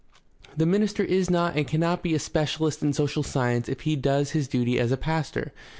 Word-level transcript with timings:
The 0.57 0.65
minister 0.65 1.03
is 1.03 1.29
not 1.29 1.55
and 1.55 1.67
cannot 1.67 2.01
be 2.01 2.15
a 2.15 2.17
specialist 2.17 2.81
in 2.81 2.91
social 2.91 3.21
science 3.21 3.69
if 3.69 3.81
he 3.81 3.95
does 3.95 4.31
his 4.31 4.47
duty 4.47 4.79
as 4.79 4.91
a 4.91 4.97
pastor. 4.97 5.53